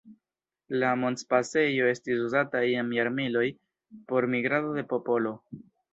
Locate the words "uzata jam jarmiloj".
2.29-3.47